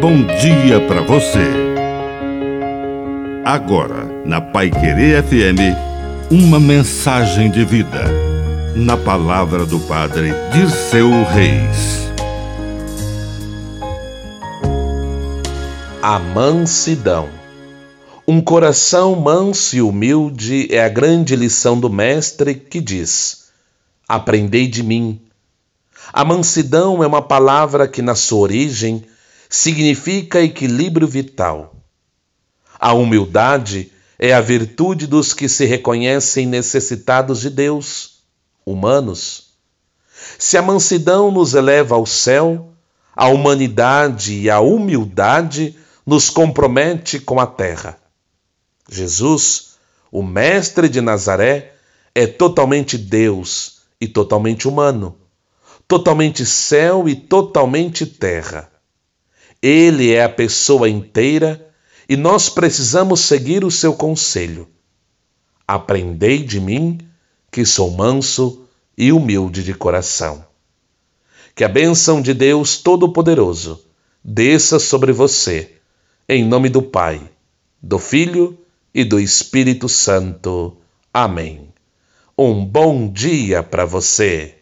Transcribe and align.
bom 0.00 0.24
dia 0.24 0.80
para 0.88 1.02
você. 1.02 1.46
Agora, 3.44 4.06
na 4.24 4.40
Pai 4.40 4.70
Querer 4.70 5.22
FM, 5.22 5.76
uma 6.30 6.58
mensagem 6.58 7.50
de 7.50 7.66
vida. 7.66 8.06
Na 8.74 8.96
palavra 8.96 9.66
do 9.66 9.78
Padre 9.80 10.32
Dirceu 10.54 11.10
Reis. 11.24 12.10
A 16.02 16.18
mansidão. 16.18 17.28
Um 18.26 18.40
coração 18.40 19.14
manso 19.14 19.76
e 19.76 19.82
humilde 19.82 20.66
é 20.70 20.82
a 20.82 20.88
grande 20.88 21.36
lição 21.36 21.78
do 21.78 21.90
Mestre 21.90 22.54
que 22.54 22.80
diz: 22.80 23.50
Aprendei 24.08 24.66
de 24.66 24.82
mim. 24.82 25.20
A 26.10 26.24
mansidão 26.24 27.04
é 27.04 27.06
uma 27.06 27.20
palavra 27.20 27.86
que, 27.86 28.00
na 28.00 28.14
sua 28.14 28.38
origem, 28.38 29.04
significa 29.50 30.40
equilíbrio 30.40 31.08
vital. 31.08 31.74
A 32.78 32.92
humildade 32.92 33.92
é 34.16 34.32
a 34.32 34.40
virtude 34.40 35.08
dos 35.08 35.34
que 35.34 35.48
se 35.48 35.64
reconhecem 35.64 36.46
necessitados 36.46 37.40
de 37.40 37.50
Deus, 37.50 38.20
humanos. 38.64 39.54
Se 40.38 40.56
a 40.56 40.62
mansidão 40.62 41.32
nos 41.32 41.54
eleva 41.54 41.96
ao 41.96 42.06
céu, 42.06 42.72
a 43.14 43.26
humanidade 43.26 44.34
e 44.34 44.48
a 44.48 44.60
humildade 44.60 45.76
nos 46.06 46.30
compromete 46.30 47.18
com 47.18 47.40
a 47.40 47.46
terra. 47.46 47.98
Jesus, 48.88 49.74
o 50.12 50.22
Mestre 50.22 50.88
de 50.88 51.00
Nazaré, 51.00 51.74
é 52.14 52.26
totalmente 52.26 52.96
Deus 52.96 53.80
e 54.00 54.06
totalmente 54.06 54.68
humano, 54.68 55.18
totalmente 55.88 56.46
céu 56.46 57.08
e 57.08 57.16
totalmente 57.16 58.06
terra. 58.06 58.70
Ele 59.62 60.12
é 60.12 60.24
a 60.24 60.28
pessoa 60.28 60.88
inteira 60.88 61.70
e 62.08 62.16
nós 62.16 62.48
precisamos 62.48 63.20
seguir 63.20 63.64
o 63.64 63.70
seu 63.70 63.94
conselho. 63.94 64.68
Aprendei 65.66 66.42
de 66.42 66.60
mim, 66.60 66.98
que 67.52 67.64
sou 67.64 67.90
manso 67.90 68.64
e 68.96 69.12
humilde 69.12 69.62
de 69.62 69.74
coração. 69.74 70.44
Que 71.54 71.62
a 71.62 71.68
bênção 71.68 72.22
de 72.22 72.32
Deus 72.32 72.78
Todo-Poderoso 72.78 73.84
desça 74.24 74.78
sobre 74.78 75.12
você, 75.12 75.76
em 76.28 76.44
nome 76.44 76.68
do 76.68 76.82
Pai, 76.82 77.20
do 77.82 77.98
Filho 77.98 78.58
e 78.94 79.04
do 79.04 79.20
Espírito 79.20 79.88
Santo. 79.88 80.76
Amém. 81.12 81.68
Um 82.36 82.64
bom 82.64 83.10
dia 83.12 83.62
para 83.62 83.84
você. 83.84 84.59